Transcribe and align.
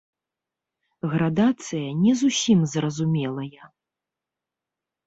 Градацыя 1.11 1.87
не 2.03 2.13
зусім 2.23 2.59
зразумелая. 2.73 3.63